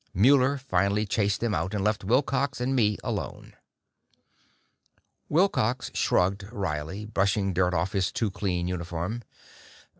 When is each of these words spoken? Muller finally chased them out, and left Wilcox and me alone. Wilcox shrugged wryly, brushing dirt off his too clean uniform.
Muller 0.15 0.57
finally 0.57 1.05
chased 1.05 1.41
them 1.41 1.53
out, 1.53 1.75
and 1.75 1.83
left 1.83 2.03
Wilcox 2.03 2.59
and 2.59 2.75
me 2.75 2.97
alone. 3.03 3.53
Wilcox 5.29 5.91
shrugged 5.93 6.51
wryly, 6.51 7.05
brushing 7.05 7.53
dirt 7.53 7.75
off 7.75 7.91
his 7.91 8.11
too 8.11 8.31
clean 8.31 8.67
uniform. 8.67 9.21